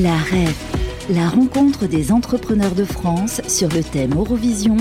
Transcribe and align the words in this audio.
La 0.00 0.16
REF, 0.16 1.06
la 1.10 1.28
rencontre 1.28 1.86
des 1.86 2.12
entrepreneurs 2.12 2.74
de 2.74 2.84
France 2.84 3.42
sur 3.46 3.68
le 3.68 3.82
thème 3.82 4.14
Eurovision, 4.14 4.78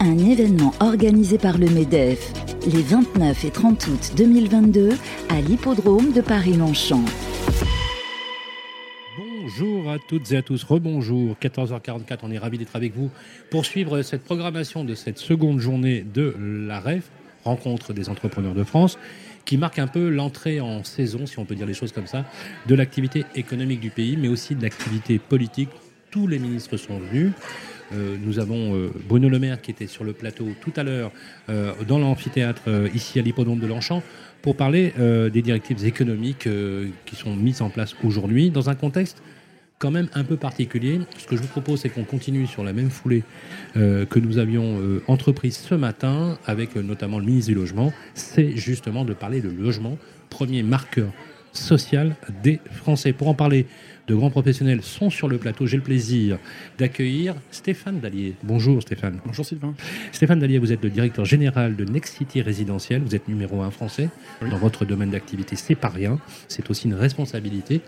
un 0.00 0.16
événement 0.16 0.72
organisé 0.80 1.36
par 1.36 1.58
le 1.58 1.68
MEDEF 1.68 2.32
les 2.72 2.80
29 2.80 3.44
et 3.44 3.50
30 3.50 3.86
août 3.88 4.12
2022 4.16 4.88
à 5.28 5.42
l'hippodrome 5.42 6.12
de 6.12 6.22
Paris-Longchamp. 6.22 7.04
Bonjour 9.18 9.90
à 9.90 9.98
toutes 9.98 10.32
et 10.32 10.38
à 10.38 10.42
tous, 10.42 10.64
rebonjour, 10.64 11.36
14h44, 11.42 12.20
on 12.22 12.30
est 12.30 12.38
ravis 12.38 12.56
d'être 12.56 12.74
avec 12.74 12.96
vous 12.96 13.10
pour 13.50 13.66
suivre 13.66 14.00
cette 14.00 14.24
programmation 14.24 14.82
de 14.82 14.94
cette 14.94 15.18
seconde 15.18 15.58
journée 15.58 16.06
de 16.14 16.34
la 16.38 16.80
REF, 16.80 17.10
rencontre 17.44 17.92
des 17.92 18.08
entrepreneurs 18.08 18.54
de 18.54 18.64
France, 18.64 18.98
qui 19.44 19.58
marque 19.58 19.78
un 19.78 19.86
peu 19.86 20.08
l'entrée 20.08 20.60
en 20.60 20.84
saison, 20.84 21.26
si 21.26 21.38
on 21.38 21.44
peut 21.44 21.54
dire 21.54 21.66
les 21.66 21.74
choses 21.74 21.92
comme 21.92 22.06
ça, 22.06 22.24
de 22.66 22.74
l'activité 22.74 23.24
économique 23.34 23.80
du 23.80 23.90
pays, 23.90 24.16
mais 24.16 24.28
aussi 24.28 24.54
de 24.54 24.62
l'activité 24.62 25.18
politique. 25.18 25.70
Tous 26.10 26.26
les 26.26 26.38
ministres 26.38 26.76
sont 26.76 26.98
venus. 26.98 27.32
Euh, 27.92 28.16
nous 28.20 28.38
avons 28.38 28.74
euh, 28.74 28.90
Bruno 29.08 29.28
Le 29.28 29.38
Maire 29.38 29.60
qui 29.60 29.70
était 29.70 29.86
sur 29.86 30.04
le 30.04 30.12
plateau 30.12 30.48
tout 30.60 30.72
à 30.76 30.82
l'heure 30.82 31.12
euh, 31.48 31.72
dans 31.86 31.98
l'amphithéâtre 31.98 32.62
ici 32.94 33.18
à 33.18 33.22
l'hippodrome 33.22 33.58
de 33.58 33.66
Longchamp 33.66 34.02
pour 34.42 34.56
parler 34.56 34.92
des 35.32 35.40
directives 35.40 35.86
économiques 35.86 36.46
qui 37.06 37.16
sont 37.16 37.34
mises 37.34 37.62
en 37.62 37.70
place 37.70 37.96
aujourd'hui 38.04 38.50
dans 38.50 38.68
un 38.68 38.74
contexte 38.74 39.22
quand 39.78 39.90
même 39.90 40.08
un 40.14 40.24
peu 40.24 40.36
particulier. 40.36 41.00
Ce 41.18 41.26
que 41.26 41.36
je 41.36 41.42
vous 41.42 41.48
propose, 41.48 41.80
c'est 41.80 41.88
qu'on 41.88 42.04
continue 42.04 42.46
sur 42.46 42.64
la 42.64 42.72
même 42.72 42.90
foulée 42.90 43.22
euh, 43.76 44.06
que 44.06 44.18
nous 44.18 44.38
avions 44.38 44.78
euh, 44.78 45.02
entreprise 45.08 45.56
ce 45.56 45.74
matin 45.74 46.38
avec 46.46 46.76
euh, 46.76 46.82
notamment 46.82 47.18
le 47.18 47.26
ministre 47.26 47.50
du 47.50 47.54
Logement. 47.54 47.92
C'est 48.14 48.56
justement 48.56 49.04
de 49.04 49.14
parler 49.14 49.40
de 49.40 49.50
logement, 49.50 49.98
premier 50.30 50.62
marqueur 50.62 51.10
social 51.52 52.16
des 52.42 52.60
Français. 52.70 53.12
Pour 53.12 53.28
en 53.28 53.34
parler, 53.34 53.66
de 54.06 54.14
grands 54.14 54.30
professionnels 54.30 54.82
sont 54.82 55.08
sur 55.08 55.28
le 55.28 55.38
plateau. 55.38 55.66
J'ai 55.66 55.76
le 55.76 55.82
plaisir 55.82 56.38
d'accueillir 56.78 57.34
Stéphane 57.50 58.00
Dallier. 58.00 58.34
Bonjour 58.42 58.82
Stéphane. 58.82 59.20
Bonjour 59.24 59.46
Sylvain. 59.46 59.74
Stéphane 60.12 60.40
Dallier, 60.40 60.58
vous 60.58 60.72
êtes 60.72 60.82
le 60.82 60.90
directeur 60.90 61.24
général 61.24 61.76
de 61.76 61.84
Next 61.84 62.18
City 62.18 62.42
Résidentiel. 62.42 63.02
Vous 63.02 63.14
êtes 63.14 63.28
numéro 63.28 63.62
un 63.62 63.70
français 63.70 64.10
dans 64.42 64.58
votre 64.58 64.84
domaine 64.84 65.10
d'activité. 65.10 65.56
C'est 65.56 65.74
pas 65.74 65.88
rien. 65.88 66.18
C'est 66.48 66.68
aussi 66.70 66.86
une 66.86 66.94
responsabilité 66.94 67.80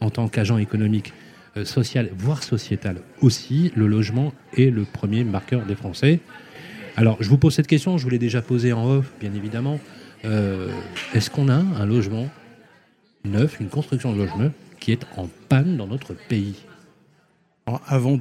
en 0.00 0.10
tant 0.10 0.28
qu'agent 0.28 0.58
économique 0.58 1.12
euh, 1.56 1.64
social, 1.64 2.10
voire 2.16 2.42
sociétal 2.42 2.96
aussi, 3.20 3.70
le 3.76 3.86
logement 3.86 4.32
est 4.56 4.70
le 4.70 4.84
premier 4.84 5.22
marqueur 5.22 5.64
des 5.64 5.76
Français. 5.76 6.18
Alors, 6.96 7.16
je 7.20 7.28
vous 7.28 7.38
pose 7.38 7.54
cette 7.54 7.68
question, 7.68 7.96
je 7.96 8.02
vous 8.02 8.10
l'ai 8.10 8.18
déjà 8.18 8.42
posée 8.42 8.72
en 8.72 8.84
off, 8.84 9.12
bien 9.20 9.32
évidemment. 9.34 9.78
Euh, 10.24 10.68
est-ce 11.12 11.30
qu'on 11.30 11.48
a 11.48 11.54
un 11.54 11.86
logement 11.86 12.28
neuf, 13.24 13.60
une 13.60 13.68
construction 13.68 14.12
de 14.12 14.18
logement 14.18 14.50
qui 14.80 14.90
est 14.90 15.04
en 15.16 15.28
panne 15.48 15.76
dans 15.76 15.86
notre 15.86 16.14
pays? 16.14 16.64
Avant 17.86 18.16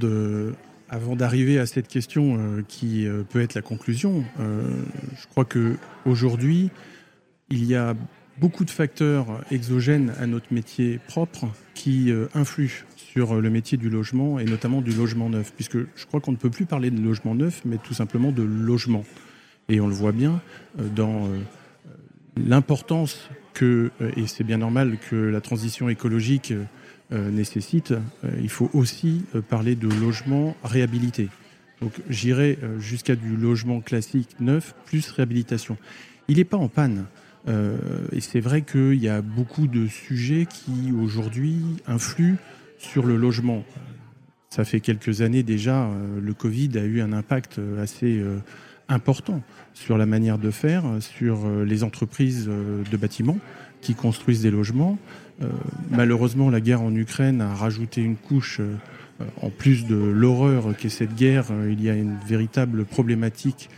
d'arriver 1.16 1.58
à 1.58 1.66
cette 1.66 1.88
question 1.88 2.38
euh, 2.38 2.62
qui 2.68 3.08
peut 3.32 3.42
être 3.42 3.56
la 3.56 3.64
conclusion, 3.64 4.24
je 4.38 5.28
crois 5.28 5.46
que 5.46 5.76
aujourd'hui, 6.06 6.70
il 7.50 7.66
y 7.66 7.76
a 7.76 7.96
beaucoup 8.38 8.64
de 8.64 8.70
facteurs 8.70 9.26
exogènes 9.50 10.14
à 10.20 10.28
notre 10.28 10.54
métier 10.54 11.00
propre 11.08 11.48
qui 11.74 12.12
influent 12.36 12.86
sur 13.14 13.40
le 13.40 13.50
métier 13.52 13.78
du 13.78 13.92
logement 13.92 14.40
et 14.40 14.46
notamment 14.46 14.82
du 14.82 14.92
logement 14.92 15.30
neuf, 15.30 15.54
puisque 15.54 15.78
je 15.78 16.06
crois 16.08 16.20
qu'on 16.20 16.32
ne 16.32 16.38
peut 16.38 16.50
plus 16.50 16.66
parler 16.66 16.90
de 16.90 17.00
logement 17.00 17.36
neuf, 17.36 17.62
mais 17.64 17.78
tout 17.78 17.94
simplement 17.94 18.32
de 18.32 18.42
logement. 18.42 19.04
Et 19.70 19.80
on 19.80 19.88
le 19.88 19.94
voit 19.94 20.12
bien 20.12 20.42
euh, 20.80 20.88
dans 20.96 21.28
euh, 21.28 21.38
l'importance 22.36 23.30
que, 23.54 23.92
euh, 24.02 24.10
et 24.18 24.26
c'est 24.26 24.44
bien 24.44 24.58
normal 24.58 24.98
que 25.12 25.16
la 25.16 25.42
transition 25.42 25.90
écologique 25.90 26.54
nécessite, 27.12 27.94
il 28.42 28.50
faut 28.50 28.72
aussi 28.74 29.24
parler 29.48 29.76
de 29.76 29.88
logement 29.88 30.56
réhabilité. 30.64 31.30
Donc 31.80 31.92
j'irai 32.10 32.58
jusqu'à 32.80 33.16
du 33.16 33.38
logement 33.38 33.82
classique 33.82 34.30
neuf 34.40 34.74
plus 34.86 35.12
réhabilitation. 35.12 35.78
Il 36.28 36.38
n'est 36.38 36.44
pas 36.44 36.58
en 36.58 36.70
panne. 36.70 37.06
et 37.48 38.20
c'est 38.20 38.40
vrai 38.40 38.64
qu'il 38.64 38.96
y 38.96 39.10
a 39.10 39.22
beaucoup 39.22 39.68
de 39.68 39.86
sujets 39.86 40.48
qui 40.48 40.92
aujourd'hui 40.92 41.62
influent 41.86 42.38
sur 42.78 43.06
le 43.06 43.16
logement, 43.16 43.64
ça 44.54 44.66
fait 44.66 44.82
quelques 44.82 45.22
années 45.22 45.42
déjà, 45.42 45.86
euh, 45.86 46.20
le 46.22 46.34
Covid 46.36 46.78
a 46.78 46.84
eu 46.84 47.02
un 47.02 47.12
impact 47.12 47.58
euh, 47.58 47.82
assez 47.82 48.20
euh, 48.20 48.38
important 48.88 49.42
sur 49.74 49.98
la 49.98 50.06
manière 50.06 50.38
de 50.38 50.52
faire, 50.52 50.84
sur 51.00 51.50
les 51.66 51.84
entreprises 51.84 52.48
de 52.48 52.98
bâtiments 52.98 53.40
qui 53.82 53.96
construisent 53.96 54.44
des 54.44 54.52
logements. 54.52 55.00
Malheureusement, 55.90 56.52
la 56.52 56.62
guerre 56.62 56.82
en 56.82 56.94
Ukraine 56.94 57.42
a 57.42 57.56
rajouté 57.56 58.02
une 58.02 58.18
couche, 58.18 58.62
en 59.42 59.50
plus 59.50 59.88
de 59.88 59.96
l'horreur 59.96 60.76
qu'est 60.78 60.90
cette 60.90 61.16
guerre, 61.16 61.46
il 61.68 61.82
y 61.82 61.90
a 61.90 61.96
une 61.96 62.18
véritable 62.28 62.86
problématique 62.86 63.70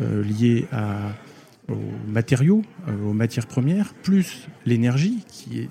liée 0.00 0.64
aux 1.68 1.76
matériaux, 2.08 2.62
aux 3.04 3.12
matières 3.12 3.48
premières, 3.48 3.92
plus 3.92 4.48
l'énergie 4.64 5.22
qui 5.28 5.58
est 5.58 5.68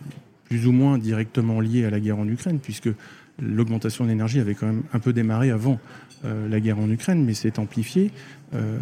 plus 0.52 0.68
ou 0.68 0.74
moins 0.74 0.98
directement 0.98 1.62
lié 1.62 1.86
à 1.86 1.90
la 1.90 2.02
guerre 2.02 2.20
en 2.20 2.28
Ukraine, 2.28 2.60
puisque 2.60 2.90
l'augmentation 3.42 4.04
de 4.04 4.10
l'énergie 4.10 4.42
avait 4.42 4.54
quand 4.54 4.66
même 4.66 4.84
un 4.92 5.00
peu 5.00 5.14
démarré 5.14 5.50
avant 5.50 5.80
euh, 6.26 6.50
la 6.50 6.60
guerre 6.60 6.78
en 6.78 6.90
Ukraine, 6.90 7.24
mais 7.24 7.34
s'est 7.34 7.58
amplifié 7.58 8.12
euh, 8.54 8.78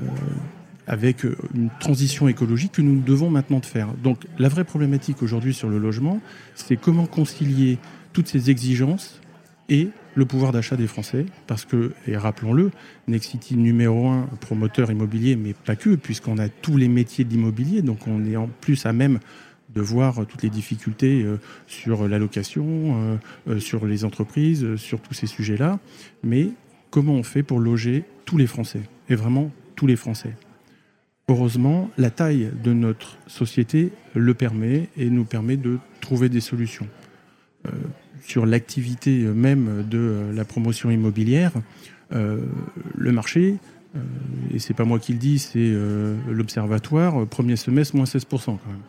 avec 0.88 1.26
une 1.54 1.70
transition 1.80 2.28
écologique 2.28 2.72
que 2.72 2.82
nous 2.82 3.00
devons 3.02 3.30
maintenant 3.30 3.60
de 3.60 3.68
faire. 3.68 3.90
Donc 4.04 4.24
la 4.40 4.50
vraie 4.50 4.64
problématique 4.64 5.22
aujourd'hui 5.22 5.54
sur 5.54 5.70
le 5.70 5.78
logement, 5.78 6.22
c'est 6.56 6.76
comment 6.76 7.06
concilier 7.06 7.78
toutes 8.14 8.30
ces 8.30 8.50
exigences 8.50 9.22
et 9.70 9.90
le 10.16 10.26
pouvoir 10.26 10.52
d'achat 10.52 10.76
des 10.76 10.88
Français, 10.88 11.28
parce 11.46 11.66
que, 11.66 11.94
et 12.08 12.18
rappelons-le, 12.18 12.72
Nexity 13.08 13.58
numéro 13.58 14.08
un 14.08 14.28
promoteur 14.42 14.90
immobilier, 14.90 15.36
mais 15.36 15.54
pas 15.54 15.76
que, 15.76 15.94
puisqu'on 15.94 16.40
a 16.40 16.50
tous 16.50 16.78
les 16.78 16.88
métiers 16.88 17.26
de 17.26 17.30
l'immobilier, 17.30 17.84
donc 17.84 18.08
on 18.08 18.26
est 18.26 18.38
en 18.38 18.50
plus 18.60 18.88
à 18.88 18.92
même 18.92 19.20
de 19.74 19.82
voir 19.82 20.26
toutes 20.26 20.44
les 20.44 20.50
difficultés 20.50 21.24
euh, 21.24 21.38
sur 21.68 22.08
l'allocation, 22.08 22.66
euh, 22.68 23.18
euh, 23.48 23.60
sur 23.60 23.86
les 23.86 24.04
entreprises, 24.04 24.76
sur 24.76 25.00
tous 25.00 25.14
ces 25.14 25.28
sujets-là. 25.28 25.80
Mais 26.24 26.50
comment 26.90 27.14
on 27.14 27.24
fait 27.24 27.44
pour 27.44 27.60
loger 27.60 28.04
tous 28.26 28.38
les 28.38 28.48
Français 28.48 28.82
Et 29.10 29.16
vraiment 29.16 29.52
tous 29.76 29.88
les 29.88 29.96
Français? 29.96 30.36
Heureusement, 31.28 31.92
la 31.98 32.10
taille 32.10 32.50
de 32.64 32.74
notre 32.74 33.18
société 33.28 33.92
le 34.16 34.34
permet 34.34 34.90
et 34.98 35.10
nous 35.12 35.26
permet 35.26 35.58
de 35.58 35.78
trouver 36.02 36.30
des 36.30 36.42
solutions. 36.42 36.88
sur 38.22 38.48
l'activité 38.48 39.26
même 39.26 39.86
de 39.88 40.32
la 40.34 40.44
promotion 40.44 40.90
immobilière, 40.90 41.52
le 42.12 43.12
marché, 43.12 43.58
et 44.52 44.58
c'est 44.58 44.74
pas 44.74 44.86
moi 44.86 44.98
qui 44.98 45.14
le 45.14 45.20
dis, 45.20 45.38
c'est 45.38 45.72
l'observatoire, 46.28 47.28
premier 47.28 47.58
semestre, 47.58 47.96
moins 47.96 48.06
16% 48.06 48.46
quand 48.46 48.60
même. 48.66 48.82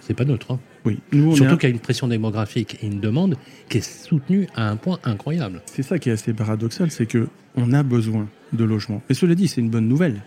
C'est 0.00 0.14
pas 0.14 0.24
neutre. 0.24 0.52
Hein. 0.52 0.60
Oui. 0.84 0.98
Surtout 1.34 1.56
qu'il 1.56 1.68
y 1.68 1.72
a 1.72 1.74
une 1.74 1.80
pression 1.80 2.08
démographique 2.08 2.78
et 2.82 2.86
une 2.86 3.00
demande 3.00 3.36
qui 3.68 3.78
est 3.78 3.80
soutenue 3.82 4.46
à 4.54 4.68
un 4.68 4.76
point 4.76 4.98
incroyable. 5.04 5.62
C'est 5.66 5.82
ça 5.82 5.98
qui 5.98 6.08
est 6.08 6.12
assez 6.12 6.32
paradoxal, 6.32 6.90
c'est 6.90 7.06
que 7.06 7.28
on 7.56 7.72
a 7.72 7.82
besoin 7.82 8.28
de 8.52 8.64
logement. 8.64 9.02
Et 9.08 9.14
cela 9.14 9.34
dit, 9.34 9.48
c'est 9.48 9.60
une 9.60 9.70
bonne 9.70 9.88
nouvelle. 9.88 10.22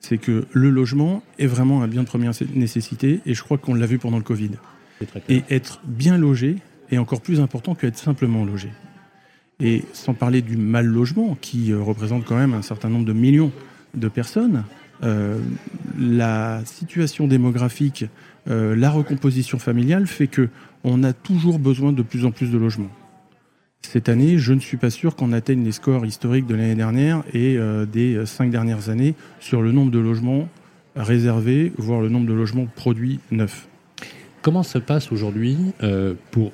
C'est 0.00 0.18
que 0.18 0.46
le 0.52 0.70
logement 0.70 1.22
est 1.38 1.46
vraiment 1.46 1.82
un 1.82 1.88
bien 1.88 2.02
de 2.02 2.06
première 2.06 2.32
nécessité, 2.54 3.20
et 3.26 3.34
je 3.34 3.42
crois 3.42 3.58
qu'on 3.58 3.74
l'a 3.74 3.86
vu 3.86 3.98
pendant 3.98 4.16
le 4.16 4.22
Covid. 4.22 4.52
Et 5.28 5.42
être 5.50 5.80
bien 5.84 6.18
logé 6.18 6.56
est 6.90 6.98
encore 6.98 7.20
plus 7.20 7.40
important 7.40 7.74
qu'être 7.74 7.98
simplement 7.98 8.44
logé. 8.44 8.70
Et 9.60 9.84
sans 9.92 10.14
parler 10.14 10.42
du 10.42 10.56
mal 10.56 10.86
logement, 10.86 11.36
qui 11.40 11.72
euh, 11.72 11.80
représente 11.80 12.24
quand 12.24 12.36
même 12.36 12.54
un 12.54 12.62
certain 12.62 12.88
nombre 12.88 13.04
de 13.04 13.12
millions 13.12 13.52
de 13.94 14.08
personnes, 14.08 14.64
la 15.02 16.62
situation 16.64 17.26
démographique, 17.26 18.06
euh, 18.48 18.74
la 18.74 18.90
recomposition 18.90 19.58
familiale 19.58 20.06
fait 20.06 20.26
que 20.26 20.48
on 20.82 21.02
a 21.04 21.12
toujours 21.12 21.58
besoin 21.58 21.92
de 21.92 22.02
plus 22.02 22.24
en 22.24 22.30
plus 22.30 22.50
de 22.50 22.58
logements. 22.58 22.90
Cette 23.82 24.08
année, 24.08 24.38
je 24.38 24.52
ne 24.52 24.60
suis 24.60 24.76
pas 24.76 24.90
sûr 24.90 25.16
qu'on 25.16 25.32
atteigne 25.32 25.64
les 25.64 25.72
scores 25.72 26.06
historiques 26.06 26.46
de 26.46 26.54
l'année 26.54 26.74
dernière 26.74 27.22
et 27.32 27.56
euh, 27.56 27.86
des 27.86 28.24
cinq 28.26 28.50
dernières 28.50 28.88
années 28.88 29.14
sur 29.40 29.62
le 29.62 29.72
nombre 29.72 29.90
de 29.90 29.98
logements 29.98 30.48
réservés, 30.96 31.72
voire 31.78 32.00
le 32.00 32.08
nombre 32.08 32.26
de 32.26 32.34
logements 32.34 32.66
produits 32.66 33.20
neufs. 33.30 33.69
Comment 34.42 34.62
se 34.62 34.78
passe 34.78 35.12
aujourd'hui 35.12 35.58
pour 36.30 36.52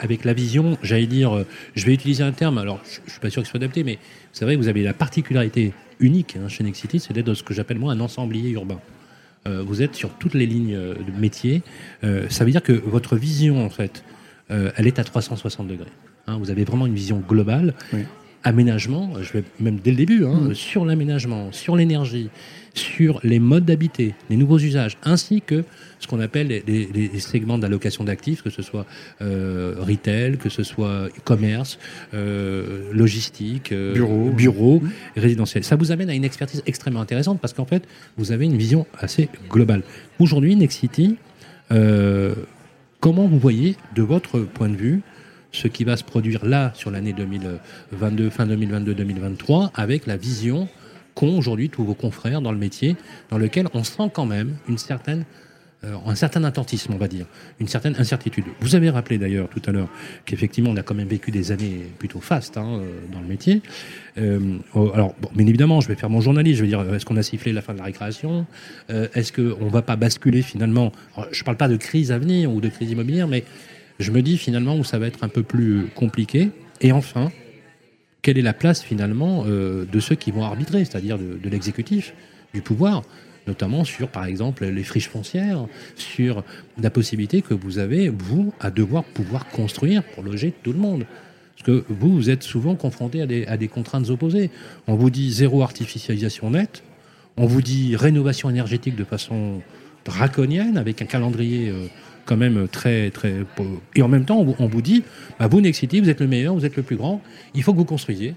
avec 0.00 0.24
la 0.24 0.34
vision, 0.34 0.76
j'allais 0.82 1.06
dire, 1.06 1.44
je 1.74 1.86
vais 1.86 1.94
utiliser 1.94 2.22
un 2.22 2.32
terme, 2.32 2.58
alors 2.58 2.80
je, 2.84 3.00
ne 3.00 3.10
suis 3.10 3.20
pas 3.20 3.30
sûr 3.30 3.42
qu'il 3.42 3.48
soit 3.48 3.58
adapté, 3.58 3.84
mais 3.84 3.98
c'est 4.32 4.44
vrai 4.44 4.54
que 4.54 4.60
vous 4.60 4.68
avez 4.68 4.82
la 4.82 4.92
particularité 4.92 5.72
unique 6.00 6.36
hein, 6.36 6.48
chez 6.48 6.62
Nexity, 6.64 7.00
c'est 7.00 7.14
d'être 7.14 7.32
ce 7.34 7.42
que 7.42 7.54
j'appelle 7.54 7.78
moi 7.78 7.92
un 7.92 8.00
ensemblier 8.00 8.50
urbain. 8.50 8.80
Euh, 9.46 9.62
vous 9.62 9.82
êtes 9.82 9.94
sur 9.94 10.10
toutes 10.10 10.34
les 10.34 10.46
lignes 10.46 10.76
de 10.76 11.20
métier. 11.20 11.62
Euh, 12.04 12.28
ça 12.28 12.44
veut 12.44 12.50
dire 12.50 12.62
que 12.62 12.72
votre 12.72 13.16
vision, 13.16 13.64
en 13.64 13.70
fait, 13.70 14.02
euh, 14.50 14.70
elle 14.76 14.86
est 14.86 14.98
à 14.98 15.04
360 15.04 15.68
degrés. 15.68 15.86
Hein. 16.26 16.38
vous 16.38 16.50
avez 16.50 16.64
vraiment 16.64 16.86
une 16.86 16.94
vision 16.94 17.22
globale. 17.26 17.74
Aménagement, 18.46 19.10
je 19.20 19.32
vais 19.32 19.44
même 19.58 19.80
dès 19.82 19.90
le 19.90 19.96
début, 19.96 20.24
hein, 20.24 20.50
sur 20.54 20.84
l'aménagement, 20.84 21.50
sur 21.50 21.74
l'énergie, 21.74 22.30
sur 22.74 23.18
les 23.24 23.40
modes 23.40 23.64
d'habiter, 23.64 24.14
les 24.30 24.36
nouveaux 24.36 24.60
usages, 24.60 24.98
ainsi 25.02 25.42
que 25.44 25.64
ce 25.98 26.06
qu'on 26.06 26.20
appelle 26.20 26.46
les, 26.46 27.18
segments 27.18 27.58
d'allocation 27.58 28.04
d'actifs, 28.04 28.42
que 28.42 28.50
ce 28.50 28.62
soit 28.62 28.86
euh, 29.20 29.74
retail, 29.80 30.36
que 30.36 30.48
ce 30.48 30.62
soit 30.62 31.08
commerce, 31.24 31.80
euh, 32.14 32.92
logistique, 32.92 33.72
euh, 33.72 33.94
bureau, 33.94 34.30
bureau 34.30 34.82
résidentiel. 35.16 35.64
Ça 35.64 35.74
vous 35.74 35.90
amène 35.90 36.08
à 36.08 36.14
une 36.14 36.24
expertise 36.24 36.62
extrêmement 36.66 37.00
intéressante 37.00 37.40
parce 37.40 37.52
qu'en 37.52 37.64
fait, 37.64 37.82
vous 38.16 38.30
avez 38.30 38.44
une 38.44 38.56
vision 38.56 38.86
assez 38.96 39.28
globale. 39.50 39.82
Aujourd'hui, 40.20 40.54
Nexity, 40.54 41.16
comment 41.68 43.26
vous 43.26 43.40
voyez, 43.40 43.74
de 43.96 44.02
votre 44.02 44.38
point 44.38 44.68
de 44.68 44.76
vue, 44.76 45.02
ce 45.56 45.68
qui 45.68 45.84
va 45.84 45.96
se 45.96 46.04
produire 46.04 46.44
là 46.44 46.72
sur 46.74 46.90
l'année 46.90 47.12
2022, 47.12 48.30
fin 48.30 48.46
2022-2023, 48.46 49.70
avec 49.74 50.06
la 50.06 50.16
vision 50.16 50.68
qu'ont 51.14 51.38
aujourd'hui 51.38 51.70
tous 51.70 51.82
vos 51.82 51.94
confrères 51.94 52.42
dans 52.42 52.52
le 52.52 52.58
métier, 52.58 52.96
dans 53.30 53.38
lequel 53.38 53.66
on 53.72 53.82
sent 53.82 54.10
quand 54.12 54.26
même 54.26 54.56
une 54.68 54.78
certaine 54.78 55.24
euh, 55.84 55.94
un 56.06 56.14
certain 56.14 56.42
attentisme, 56.44 56.94
on 56.94 56.96
va 56.96 57.06
dire, 57.06 57.26
une 57.60 57.68
certaine 57.68 57.94
incertitude. 57.98 58.44
Vous 58.60 58.74
avez 58.74 58.88
rappelé 58.88 59.18
d'ailleurs 59.18 59.48
tout 59.48 59.60
à 59.66 59.72
l'heure 59.72 59.88
qu'effectivement 60.24 60.70
on 60.70 60.76
a 60.76 60.82
quand 60.82 60.94
même 60.94 61.06
vécu 61.06 61.30
des 61.30 61.52
années 61.52 61.86
plutôt 61.98 62.20
fastes 62.20 62.56
hein, 62.56 62.80
euh, 62.80 62.88
dans 63.12 63.20
le 63.20 63.26
métier. 63.26 63.60
Euh, 64.16 64.56
oh, 64.74 64.90
alors, 64.94 65.14
bien 65.34 65.46
évidemment, 65.46 65.82
je 65.82 65.88
vais 65.88 65.94
faire 65.94 66.08
mon 66.08 66.22
journaliste. 66.22 66.58
Je 66.58 66.62
vais 66.62 66.68
dire, 66.68 66.94
est-ce 66.94 67.04
qu'on 67.04 67.18
a 67.18 67.22
sifflé 67.22 67.52
la 67.52 67.60
fin 67.60 67.74
de 67.74 67.78
la 67.78 67.84
récréation 67.84 68.46
Est-ce 68.88 69.32
qu'on 69.32 69.64
ne 69.64 69.70
va 69.70 69.82
pas 69.82 69.96
basculer 69.96 70.40
finalement 70.40 70.92
Je 71.30 71.40
ne 71.40 71.44
parle 71.44 71.58
pas 71.58 71.68
de 71.68 71.76
crise 71.76 72.10
à 72.10 72.18
venir 72.18 72.50
ou 72.50 72.62
de 72.62 72.68
crise 72.68 72.90
immobilière, 72.90 73.28
mais 73.28 73.44
je 73.98 74.10
me 74.10 74.22
dis 74.22 74.38
finalement 74.38 74.76
où 74.76 74.84
ça 74.84 74.98
va 74.98 75.06
être 75.06 75.24
un 75.24 75.28
peu 75.28 75.42
plus 75.42 75.86
compliqué. 75.94 76.50
Et 76.80 76.92
enfin, 76.92 77.30
quelle 78.22 78.38
est 78.38 78.42
la 78.42 78.52
place 78.52 78.82
finalement 78.82 79.44
de 79.44 80.00
ceux 80.00 80.14
qui 80.14 80.30
vont 80.30 80.44
arbitrer, 80.44 80.84
c'est-à-dire 80.84 81.18
de, 81.18 81.48
l'exécutif, 81.48 82.12
du 82.52 82.60
pouvoir 82.60 83.02
notamment 83.46 83.84
sur, 83.84 84.08
par 84.08 84.24
exemple, 84.24 84.66
les 84.66 84.82
friches 84.82 85.08
foncières, 85.08 85.66
sur 85.94 86.42
la 86.82 86.90
possibilité 86.90 87.42
que 87.42 87.54
vous 87.54 87.78
avez, 87.78 88.08
vous, 88.08 88.52
à 88.58 88.72
devoir 88.72 89.04
pouvoir 89.04 89.46
construire 89.46 90.02
pour 90.02 90.24
loger 90.24 90.52
tout 90.64 90.72
le 90.72 90.80
monde? 90.80 91.06
Parce 91.56 91.64
que 91.64 91.84
vous, 91.88 92.12
vous 92.12 92.28
êtes 92.28 92.42
souvent 92.42 92.74
confronté 92.74 93.22
à 93.22 93.26
des, 93.26 93.46
à 93.46 93.56
des 93.56 93.68
contraintes 93.68 94.10
opposées. 94.10 94.50
On 94.88 94.96
vous 94.96 95.10
dit 95.10 95.32
zéro 95.32 95.62
artificialisation 95.62 96.50
nette, 96.50 96.82
on 97.36 97.46
vous 97.46 97.62
dit 97.62 97.96
rénovation 97.96 98.50
énergétique 98.50 98.96
de 98.96 99.04
façon 99.04 99.62
draconienne, 100.04 100.76
avec 100.76 101.02
un 101.02 101.06
calendrier 101.06 101.68
euh, 101.68 101.86
quand 102.26 102.36
même 102.36 102.68
très, 102.68 103.10
très. 103.10 103.34
Et 103.94 104.02
en 104.02 104.08
même 104.08 104.26
temps, 104.26 104.44
on 104.58 104.66
vous, 104.66 104.82
dit 104.82 105.04
bah, 105.38 105.46
vous, 105.46 105.60
Nexity, 105.60 106.00
vous 106.00 106.10
êtes 106.10 106.20
le 106.20 106.26
meilleur, 106.26 106.54
vous 106.54 106.66
êtes 106.66 106.76
le 106.76 106.82
plus 106.82 106.96
grand, 106.96 107.22
il 107.54 107.62
faut 107.62 107.72
que 107.72 107.78
vous 107.78 107.84
construisiez. 107.84 108.34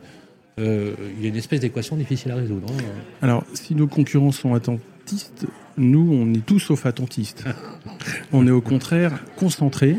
Euh, 0.59 0.94
il 1.18 1.24
y 1.24 1.25
a 1.25 1.30
une 1.30 1.38
espèce 1.38 1.62
d'équation 1.62 1.95
difficile 1.95 2.31
à 2.31 2.36
résoudre. 2.36 2.68
Hein. 2.71 2.83
Alors, 3.21 3.44
si 3.53 3.75
nos 3.75 3.88
concurrents 3.88 4.31
sont 4.31 4.53
attendus 4.53 4.81
nous, 5.77 6.09
on 6.12 6.33
est 6.33 6.45
tous 6.45 6.59
sauf 6.59 6.86
attentistes. 6.86 7.45
on 8.33 8.45
est 8.47 8.51
au 8.51 8.62
contraire 8.62 9.19
concentrés. 9.36 9.95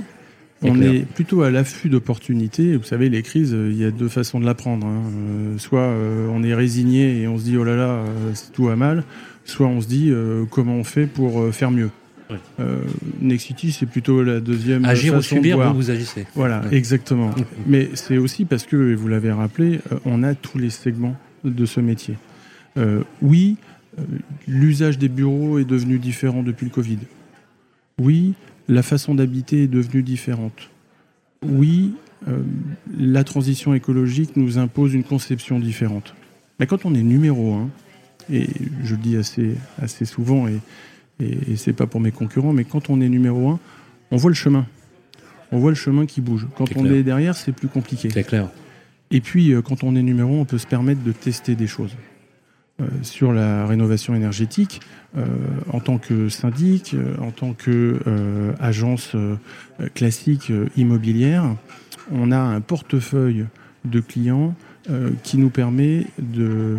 On 0.63 0.79
est 0.83 1.07
plutôt 1.07 1.41
à 1.41 1.51
l'affût 1.51 1.89
d'opportunités. 1.89 2.77
Vous 2.77 2.85
savez, 2.85 3.09
les 3.09 3.23
crises, 3.23 3.53
il 3.53 3.77
y 3.79 3.85
a 3.85 3.91
deux 3.91 4.09
façons 4.09 4.39
de 4.39 4.45
l'apprendre. 4.45 4.87
Hein. 4.87 5.03
Euh, 5.15 5.59
soit 5.59 5.81
euh, 5.81 6.29
on 6.31 6.43
est 6.43 6.55
résigné 6.55 7.23
et 7.23 7.29
on 7.29 7.39
se 7.39 7.45
dit 7.45 7.57
oh 7.57 7.65
là 7.65 7.77
là, 7.77 7.89
euh, 7.89 8.35
tout 8.53 8.65
va 8.65 8.77
mal. 8.77 9.05
Soit 9.47 9.67
on 9.67 9.81
se 9.81 9.87
dit 9.89 10.13
comment 10.51 10.75
on 10.75 10.85
fait 10.85 11.07
pour 11.07 11.53
faire 11.53 11.71
mieux. 11.71 11.91
Nexity, 13.21 13.73
c'est 13.73 13.87
plutôt 13.87 14.23
la 14.23 14.41
deuxième. 14.41 14.85
Agir 14.85 15.15
ou 15.15 15.23
subir, 15.23 15.59
vous, 15.59 15.75
vous 15.75 15.91
agissez. 15.91 16.27
Voilà, 16.35 16.63
exactement. 16.71 17.31
Mais 17.67 17.91
c'est 17.95 18.19
aussi 18.19 18.45
parce 18.45 18.65
que, 18.65 18.95
vous 18.95 19.09
l'avez 19.09 19.33
rappelé, 19.33 19.81
on 20.05 20.23
a 20.23 20.35
tous 20.35 20.59
les 20.59 20.71
segments 20.71 21.17
de 21.45 21.67
ce 21.67 21.81
métier. 21.81 22.17
oui, 23.23 23.57
euh, 23.99 24.03
l'usage 24.47 24.99
des 24.99 25.09
bureaux 25.09 25.59
est 25.59 25.65
devenu 25.65 25.99
différent 25.99 26.43
depuis 26.43 26.67
le 26.67 26.71
Covid. 26.71 26.99
Oui, 27.99 28.35
la 28.69 28.83
façon 28.83 29.15
d'habiter 29.15 29.65
est 29.65 29.69
devenue 29.69 30.03
différente. 30.03 30.71
Oui, 31.43 31.95
euh, 32.29 32.43
la 32.97 33.25
transition 33.25 33.75
écologique 33.75 34.37
nous 34.37 34.59
impose 34.59 34.95
une 34.95 35.05
conception 35.05 35.59
différente. 35.59 36.15
Mais 36.59 36.67
quand 36.67 36.85
on 36.85 36.95
est 36.95 37.03
numéro 37.03 37.55
un, 37.55 37.71
et 38.33 38.47
je 38.85 38.95
le 38.95 39.01
dis 39.01 39.17
assez, 39.17 39.55
assez 39.81 40.05
souvent, 40.05 40.47
et, 40.47 40.61
et, 41.21 41.57
c'est 41.57 41.73
pas 41.73 41.87
pour 41.87 42.01
mes 42.01 42.11
concurrents, 42.11 42.53
mais 42.53 42.65
quand 42.65 42.91
on 42.91 43.01
est 43.01 43.09
numéro 43.09 43.49
un, 43.49 43.59
on 44.11 44.17
voit 44.17 44.31
le 44.31 44.37
chemin. 44.37 44.67
On 45.53 45.59
voit 45.59 45.71
le 45.71 45.77
chemin 45.77 46.07
qui 46.07 46.21
bouge. 46.21 46.47
Quand 46.57 46.77
on 46.77 46.87
est 46.87 47.03
derrière, 47.03 47.37
c'est 47.37 47.53
plus 47.53 47.69
compliqué. 47.69 48.09
C'est 48.13 48.25
clair. 48.25 48.49
Et 49.11 49.21
puis, 49.21 49.53
euh, 49.53 49.63
quand 49.63 49.83
on 49.83 49.97
est 49.97 50.03
numéro 50.03 50.37
un, 50.37 50.41
on 50.41 50.45
peut 50.45 50.59
se 50.59 50.67
permettre 50.67 51.03
de 51.03 51.13
tester 51.13 51.57
des 51.57 51.67
choses. 51.67 51.97
Euh, 52.81 52.87
sur 53.03 53.33
la 53.33 53.67
rénovation 53.67 54.15
énergétique 54.15 54.81
euh, 55.17 55.27
en 55.73 55.81
tant 55.81 55.99
que 55.99 56.29
syndic, 56.29 56.95
euh, 56.95 57.17
en 57.21 57.31
tant 57.31 57.53
qu'agence 57.53 59.17
classique 59.95 60.53
immobilière. 60.77 61.57
On 62.13 62.33
a 62.33 62.39
un 62.39 62.61
portefeuille 62.61 63.47
de 63.85 64.01
clients 64.01 64.55
qui 65.23 65.39
nous 65.39 65.51
permet 65.51 66.07
de 66.19 66.79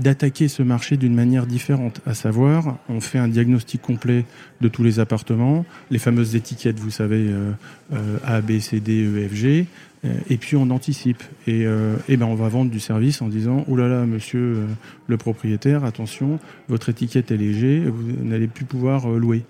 d'attaquer 0.00 0.48
ce 0.48 0.62
marché 0.62 0.96
d'une 0.96 1.14
manière 1.14 1.46
différente, 1.46 2.00
à 2.06 2.14
savoir, 2.14 2.78
on 2.88 3.00
fait 3.00 3.18
un 3.18 3.28
diagnostic 3.28 3.82
complet 3.82 4.24
de 4.60 4.68
tous 4.68 4.82
les 4.82 5.00
appartements, 5.00 5.64
les 5.90 5.98
fameuses 5.98 6.36
étiquettes, 6.36 6.78
vous 6.78 6.90
savez, 6.90 7.32
A, 8.24 8.40
B, 8.40 8.58
C, 8.58 8.80
D, 8.80 9.04
E, 9.04 9.28
F, 9.28 9.34
G, 9.34 9.66
euh, 10.04 10.14
et 10.28 10.36
puis 10.36 10.56
on 10.56 10.70
anticipe. 10.70 11.22
Et, 11.46 11.66
euh, 11.66 11.96
ben 12.08 12.22
on 12.22 12.34
va 12.34 12.48
vendre 12.48 12.70
du 12.70 12.80
service 12.80 13.22
en 13.22 13.28
disant 13.28 13.64
Oh 13.68 13.76
là 13.76 13.88
là, 13.88 14.06
monsieur 14.06 14.40
euh, 14.40 14.66
le 15.06 15.16
propriétaire, 15.16 15.84
attention, 15.84 16.38
votre 16.68 16.88
étiquette 16.88 17.30
est 17.30 17.36
léger, 17.36 17.80
vous 17.80 18.24
n'allez 18.24 18.48
plus 18.48 18.64
pouvoir 18.64 19.08
louer. 19.08 19.42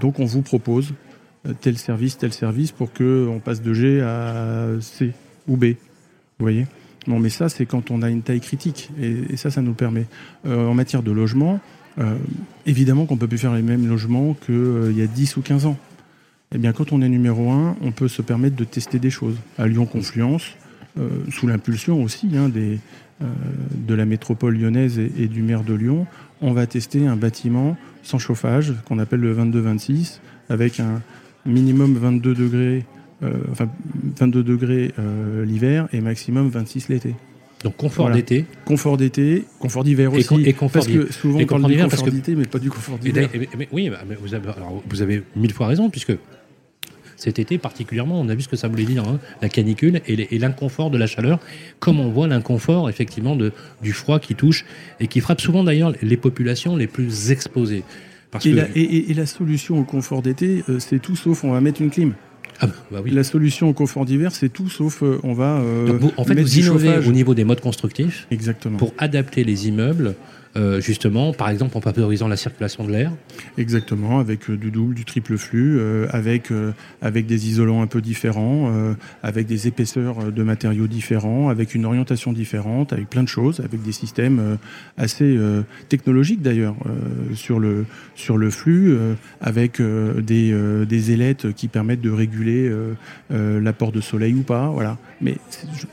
donc 0.00 0.18
on 0.20 0.26
vous 0.26 0.42
propose 0.42 0.92
tel 1.60 1.78
service, 1.78 2.18
tel 2.18 2.32
service 2.32 2.72
pour 2.72 2.92
qu'on 2.92 3.40
passe 3.42 3.62
de 3.62 3.72
G 3.72 4.00
à 4.00 4.68
C 4.80 5.12
ou 5.48 5.56
B. 5.56 5.64
Vous 6.38 6.44
voyez? 6.44 6.66
Bon, 7.06 7.18
mais 7.18 7.30
ça, 7.30 7.48
c'est 7.48 7.66
quand 7.66 7.90
on 7.90 8.02
a 8.02 8.10
une 8.10 8.22
taille 8.22 8.40
critique. 8.40 8.90
Et, 9.00 9.36
ça, 9.36 9.50
ça 9.50 9.62
nous 9.62 9.74
permet. 9.74 10.06
en 10.44 10.74
matière 10.74 11.02
de 11.02 11.12
logement, 11.12 11.60
évidemment 12.66 13.06
qu'on 13.06 13.14
ne 13.14 13.20
peut 13.20 13.28
plus 13.28 13.38
faire 13.38 13.54
les 13.54 13.62
mêmes 13.62 13.86
logements 13.86 14.34
qu'il 14.44 14.96
y 14.96 15.02
a 15.02 15.06
10 15.06 15.36
ou 15.36 15.42
15 15.42 15.66
ans 15.66 15.76
eh 16.54 16.58
bien, 16.58 16.72
quand 16.72 16.92
on 16.92 17.02
est 17.02 17.08
numéro 17.08 17.50
un, 17.50 17.76
on 17.82 17.92
peut 17.92 18.08
se 18.08 18.22
permettre 18.22 18.56
de 18.56 18.64
tester 18.64 18.98
des 18.98 19.10
choses. 19.10 19.36
À 19.58 19.66
Lyon 19.66 19.86
Confluence, 19.86 20.52
euh, 20.98 21.08
sous 21.30 21.46
l'impulsion 21.46 22.02
aussi 22.02 22.28
hein, 22.36 22.50
euh, 22.54 23.26
de 23.74 23.94
la 23.94 24.04
métropole 24.04 24.56
lyonnaise 24.56 24.98
et, 24.98 25.26
du 25.26 25.42
maire 25.42 25.64
de 25.64 25.74
Lyon, 25.74 26.06
on 26.40 26.52
va 26.52 26.66
tester 26.66 27.06
un 27.06 27.16
bâtiment 27.16 27.76
sans 28.02 28.18
chauffage, 28.18 28.74
qu'on 28.86 28.98
appelle 28.98 29.20
le 29.20 29.34
22-26, 29.34 30.20
avec 30.48 30.78
un 30.78 31.02
minimum 31.44 31.94
22 31.94 32.34
degrés, 32.34 32.84
euh, 32.84 32.95
enfin 33.50 33.68
22 34.18 34.42
degrés 34.42 34.92
l'hiver 35.44 35.88
et 35.92 36.00
maximum 36.00 36.48
26 36.48 36.88
l'été. 36.88 37.14
Donc 37.64 37.76
confort 37.76 38.10
d'été. 38.10 38.44
Confort 38.64 38.96
d'été, 38.96 39.44
confort 39.58 39.82
d'hiver 39.82 40.12
aussi. 40.12 40.42
Et, 40.44 40.52
confort 40.52 40.84
parce 40.84 40.86
que 40.86 41.10
souvent 41.12 41.40
on 41.40 41.46
parle 41.46 41.62
confort 41.88 42.10
d'été, 42.10 42.36
mais 42.36 42.44
pas 42.44 42.58
du 42.58 42.70
confort 42.70 42.98
d'hiver. 42.98 43.28
oui, 43.72 43.90
mais 44.08 44.14
vous 44.20 44.34
avez, 44.34 44.48
vous 44.88 45.02
avez 45.02 45.22
mille 45.34 45.52
fois 45.52 45.66
raison, 45.66 45.88
puisque 45.90 46.12
cet 47.16 47.38
été 47.38 47.56
particulièrement, 47.56 48.20
on 48.20 48.28
a 48.28 48.34
vu 48.34 48.42
ce 48.42 48.48
que 48.48 48.56
ça 48.56 48.68
voulait 48.68 48.84
dire, 48.84 49.02
hein, 49.04 49.18
la 49.40 49.48
canicule 49.48 50.00
et 50.06 50.38
l'inconfort 50.38 50.90
de 50.90 50.98
la 50.98 51.06
chaleur, 51.06 51.40
comme 51.80 51.98
on 51.98 52.10
voit 52.10 52.28
l'inconfort 52.28 52.90
effectivement 52.90 53.36
de, 53.36 53.52
du 53.82 53.92
froid 53.92 54.20
qui 54.20 54.34
touche 54.34 54.66
et 55.00 55.06
qui 55.06 55.20
frappe 55.20 55.40
souvent 55.40 55.64
d'ailleurs 55.64 55.92
les 56.02 56.16
populations 56.16 56.76
les 56.76 56.86
plus 56.86 57.30
exposées. 57.30 57.84
Parce 58.30 58.44
et, 58.44 58.52
la, 58.52 58.66
et, 58.74 59.14
la, 59.14 59.24
solution 59.24 59.78
au 59.78 59.84
confort 59.84 60.20
d'été, 60.20 60.62
euh, 60.68 60.78
c'est 60.78 60.98
tout 60.98 61.16
sauf 61.16 61.44
on 61.44 61.52
va 61.52 61.60
mettre 61.60 61.80
une 61.80 61.90
clim. 61.90 62.12
Ah 62.60 62.68
bah, 62.90 63.00
oui. 63.04 63.10
La 63.10 63.24
solution 63.24 63.68
au 63.68 63.72
confort 63.72 64.04
d'hiver, 64.04 64.32
c'est 64.32 64.48
tout 64.48 64.68
sauf 64.68 65.02
euh, 65.02 65.18
on 65.22 65.34
va. 65.34 65.58
Euh, 65.58 65.98
en 66.16 66.24
fait, 66.24 66.34
vous 66.40 66.58
innovez 66.58 66.98
au 67.06 67.12
niveau 67.12 67.34
des 67.34 67.44
modes 67.44 67.60
constructifs 67.60 68.26
Exactement. 68.30 68.78
pour 68.78 68.92
adapter 68.98 69.44
les 69.44 69.68
immeubles 69.68 70.14
euh, 70.56 70.80
justement, 70.80 71.32
par 71.32 71.50
exemple 71.50 71.76
en 71.76 71.80
favorisant 71.80 72.28
la 72.28 72.36
circulation 72.36 72.84
de 72.84 72.92
l'air 72.92 73.12
Exactement, 73.58 74.20
avec 74.20 74.48
euh, 74.48 74.56
du 74.56 74.70
double, 74.70 74.94
du 74.94 75.04
triple 75.04 75.36
flux, 75.36 75.78
euh, 75.78 76.06
avec, 76.10 76.50
des 77.26 77.48
isolants 77.48 77.82
un 77.82 77.86
peu 77.86 78.00
différents, 78.00 78.72
avec 79.22 79.46
des 79.46 79.68
épaisseurs 79.68 80.32
de 80.32 80.42
matériaux 80.42 80.86
différents, 80.86 81.48
avec 81.48 81.74
une 81.74 81.84
orientation 81.84 82.32
différente, 82.32 82.92
avec 82.92 83.10
plein 83.10 83.22
de 83.22 83.28
choses, 83.28 83.60
avec 83.60 83.82
des 83.82 83.92
systèmes 83.92 84.58
assez 84.96 85.38
technologiques 85.88 86.42
d'ailleurs 86.42 86.76
sur, 87.34 87.58
le, 87.58 87.86
flux, 88.50 88.96
avec 89.40 89.80
des, 89.80 91.12
ailettes 91.12 91.52
qui 91.52 91.68
permettent 91.68 92.00
de 92.00 92.10
réguler 92.10 92.70
l'apport 93.30 93.92
de 93.92 94.00
soleil 94.00 94.34
ou 94.34 94.42
pas. 94.42 94.72
Mais 95.20 95.36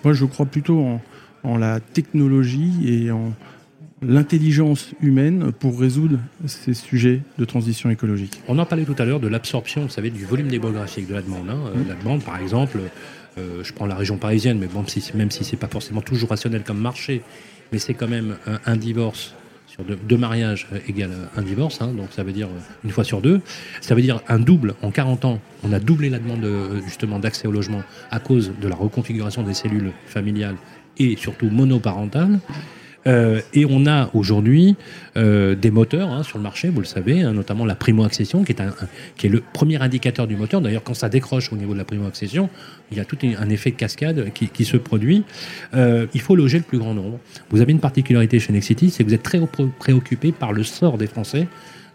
moi 0.03 0.13
je 0.13 0.25
crois 0.25 0.45
plutôt 0.45 0.99
en 1.43 1.57
la 1.57 1.79
technologie 1.79 2.81
et 2.85 3.11
en 3.11 3.33
l'intelligence 4.07 4.91
humaine 5.01 5.51
pour 5.51 5.79
résoudre 5.79 6.17
ces 6.45 6.73
sujets 6.73 7.21
de 7.37 7.45
transition 7.45 7.89
écologique. 7.89 8.41
On 8.47 8.59
en 8.59 8.65
parlait 8.65 8.85
tout 8.85 8.95
à 8.97 9.05
l'heure 9.05 9.19
de 9.19 9.27
l'absorption, 9.27 9.83
vous 9.83 9.89
savez, 9.89 10.09
du 10.09 10.25
volume 10.25 10.47
démographique 10.47 11.07
de 11.07 11.13
la 11.13 11.21
demande. 11.21 11.49
Hein. 11.49 11.59
Euh, 11.75 11.83
la 11.87 11.95
demande, 11.95 12.23
par 12.23 12.37
exemple, 12.37 12.79
euh, 13.37 13.63
je 13.63 13.73
prends 13.73 13.85
la 13.85 13.95
région 13.95 14.17
parisienne, 14.17 14.59
mais 14.59 14.67
bon, 14.67 14.85
même 15.15 15.31
si 15.31 15.55
pas 15.55 15.67
forcément 15.67 16.01
toujours 16.01 16.29
rationnel 16.29 16.63
comme 16.63 16.79
marché, 16.79 17.21
mais 17.71 17.79
c'est 17.79 17.93
quand 17.93 18.07
même 18.07 18.35
un, 18.65 18.77
divorce 18.77 19.33
sur 19.67 19.83
deux, 19.83 20.17
mariages 20.17 20.67
égale 20.87 21.11
un 21.35 21.41
divorce, 21.41 21.81
hein. 21.81 21.93
donc 21.97 22.09
ça 22.11 22.23
veut 22.23 22.31
dire 22.31 22.47
une 22.83 22.91
fois 22.91 23.03
sur 23.03 23.21
deux. 23.21 23.41
Ça 23.81 23.95
veut 23.95 24.03
dire 24.03 24.21
un 24.27 24.37
double 24.37 24.75
en 24.83 24.91
40 24.91 25.25
ans. 25.25 25.39
On 25.63 25.73
a 25.73 25.79
doublé 25.79 26.09
la 26.09 26.19
demande 26.19 26.45
justement 26.85 27.17
d'accès 27.17 27.47
au 27.47 27.51
logement 27.51 27.81
à 28.11 28.19
cause 28.19 28.51
de 28.61 28.67
la 28.67 28.75
reconfiguration 28.75 29.41
des 29.41 29.55
cellules 29.55 29.91
familiales 30.05 30.57
et 30.99 31.15
surtout 31.15 31.49
monoparentales. 31.49 32.39
Euh, 33.07 33.41
et 33.53 33.65
on 33.65 33.85
a 33.85 34.09
aujourd'hui 34.13 34.75
euh, 35.17 35.55
des 35.55 35.71
moteurs 35.71 36.09
hein, 36.09 36.23
sur 36.23 36.37
le 36.37 36.43
marché, 36.43 36.69
vous 36.69 36.79
le 36.79 36.85
savez, 36.85 37.21
hein, 37.21 37.33
notamment 37.33 37.65
la 37.65 37.75
primo-accession, 37.75 38.43
qui, 38.43 38.53
est 38.53 38.61
qui 39.17 39.27
est 39.27 39.29
le 39.29 39.41
premier 39.41 39.81
indicateur 39.81 40.27
du 40.27 40.35
moteur. 40.35 40.61
D'ailleurs, 40.61 40.83
quand 40.83 40.93
ça 40.93 41.09
décroche 41.09 41.51
au 41.51 41.55
niveau 41.55 41.73
de 41.73 41.77
la 41.77 41.85
primo-accession, 41.85 42.49
il 42.91 42.97
y 42.97 42.99
a 42.99 43.05
tout 43.05 43.17
un 43.23 43.49
effet 43.49 43.71
de 43.71 43.75
cascade 43.75 44.31
qui, 44.33 44.47
qui 44.47 44.65
se 44.65 44.77
produit. 44.77 45.23
Euh, 45.73 46.07
il 46.13 46.21
faut 46.21 46.35
loger 46.35 46.57
le 46.57 46.63
plus 46.63 46.77
grand 46.77 46.93
nombre. 46.93 47.19
Vous 47.49 47.61
avez 47.61 47.71
une 47.71 47.79
particularité 47.79 48.39
chez 48.39 48.53
Nexity, 48.53 48.89
c'est 48.89 49.03
que 49.03 49.09
vous 49.09 49.15
êtes 49.15 49.23
très 49.23 49.41
préoccupé 49.79 50.31
par 50.31 50.53
le 50.53 50.63
sort 50.63 50.97
des 50.97 51.07
Français 51.07 51.47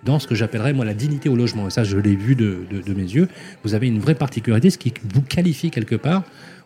dans 0.04 0.18
ce 0.18 0.28
que 0.28 0.34
j'appellerais 0.34 0.72
moi 0.72 0.84
la 0.84 0.94
dignité 0.94 1.28
au 1.28 1.36
logement. 1.36 1.66
Et 1.66 1.70
ça, 1.70 1.84
je 1.84 1.96
l'ai 1.96 2.14
vu 2.14 2.36
de, 2.36 2.60
de, 2.70 2.80
de, 2.80 2.94
mes 2.94 3.02
yeux. 3.02 3.28
Vous 3.64 3.74
avez 3.74 3.88
une 3.88 3.98
vraie 3.98 4.14
particularité, 4.14 4.70
ce 4.70 4.78
qui 4.78 4.94
vous 5.12 5.22
qualifie 5.22 5.70
quelque 5.70 5.96
part 5.96 6.22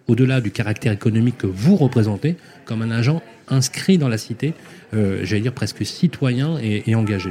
au-delà 0.09 0.41
du 0.41 0.51
caractère 0.51 0.93
économique 0.93 1.39
que 1.39 1.47
vous 1.47 1.77
représentez, 1.77 2.37
comme 2.65 2.83
un 2.83 2.91
agent 2.91 3.23
inscrit 3.49 3.99
dans 3.99 4.09
la 4.09 4.19
cité, 4.19 4.55
euh, 4.95 5.21
j'allais 5.25 5.43
dire 5.43 5.53
presque 5.53 5.85
citoyen 5.85 6.59
et, 6.59 6.95
engagé. 6.95 7.31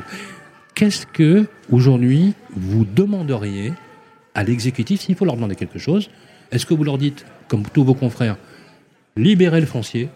Qu'est-ce 0.75 1.06
que, 1.06 1.46
aujourd'hui, 1.72 2.34
vous 2.56 2.86
demanderiez 2.86 3.74
à 4.34 4.44
l'exécutif 4.44 5.01
s'il 5.01 5.16
faut 5.16 5.25
leur 5.25 5.36
demander 5.36 5.56
quelque 5.56 5.80
chose? 5.80 6.10
Est-ce 6.51 6.66
que 6.66 6.74
vous 6.74 6.84
leur 6.84 6.98
dites, 6.98 7.25
comme 7.48 7.63
tous 7.63 7.84
vos 7.84 7.94
confrères, 7.94 8.38
libérez 9.16 9.60
le 9.60 9.68
foncier 9.68 10.10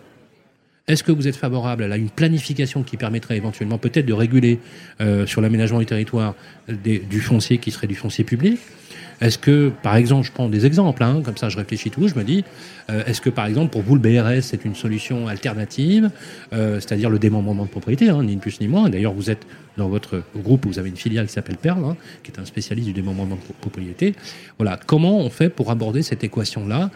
est-ce 0.87 1.03
que 1.03 1.11
vous 1.11 1.27
êtes 1.27 1.35
favorable 1.35 1.91
à 1.91 1.97
une 1.97 2.09
planification 2.09 2.83
qui 2.83 2.95
permettrait 2.97 3.37
éventuellement 3.37 3.77
peut-être 3.77 4.05
de 4.05 4.13
réguler 4.13 4.59
euh, 5.01 5.25
sur 5.25 5.41
l'aménagement 5.41 5.79
du 5.79 5.85
territoire 5.85 6.35
du 6.67 7.21
foncier 7.21 7.57
qui 7.57 7.71
serait 7.71 7.87
du 7.87 7.95
foncier 7.95 8.23
public? 8.23 8.59
Est-ce 9.21 9.37
que, 9.37 9.71
par 9.81 9.95
exemple, 9.95 10.27
je 10.27 10.31
prends 10.31 10.49
des 10.49 10.65
exemples, 10.65 11.01
hein, 11.03 11.21
comme 11.23 11.37
ça 11.37 11.49
je 11.49 11.57
réfléchis 11.57 11.89
tout, 11.89 12.07
je 12.07 12.15
me 12.15 12.23
dis, 12.23 12.43
euh, 12.89 13.03
est-ce 13.05 13.21
que, 13.21 13.29
par 13.29 13.45
exemple, 13.45 13.71
pour 13.71 13.81
vous, 13.81 13.95
le 13.95 14.01
BRS, 14.01 14.41
c'est 14.41 14.65
une 14.65 14.75
solution 14.75 15.27
alternative, 15.27 16.09
euh, 16.53 16.79
c'est-à-dire 16.79 17.09
le 17.09 17.17
démembrement 17.17 17.63
de 17.63 17.69
propriété, 17.69 18.09
hein, 18.09 18.23
ni 18.23 18.35
plus 18.35 18.59
ni 18.59 18.67
moins. 18.67 18.89
D'ailleurs, 18.89 19.13
vous 19.13 19.29
êtes 19.29 19.47
dans 19.77 19.87
votre 19.87 20.21
groupe, 20.35 20.65
vous 20.65 20.79
avez 20.79 20.89
une 20.89 20.97
filiale 20.97 21.27
qui 21.27 21.33
s'appelle 21.33 21.57
Perle, 21.57 21.83
hein, 21.85 21.95
qui 22.23 22.31
est 22.31 22.39
un 22.39 22.45
spécialiste 22.45 22.87
du 22.87 22.93
démembrement 22.93 23.35
de 23.35 23.53
propriété. 23.61 24.15
Voilà, 24.57 24.77
comment 24.85 25.19
on 25.19 25.29
fait 25.29 25.49
pour 25.49 25.71
aborder 25.71 26.01
cette 26.01 26.23
équation-là 26.23 26.91